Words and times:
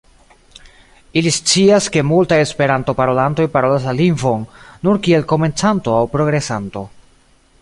Ili 1.19 1.33
scias 1.35 1.89
ke 1.97 2.03
multaj 2.13 2.39
Esperanto-parolantoj 2.45 3.47
parolas 3.59 3.87
la 3.91 3.95
lingvon 4.01 4.51
nur 4.89 5.03
kiel 5.05 5.31
komencanto 5.35 5.99
aŭ 6.01 6.05
progresanto. 6.17 6.89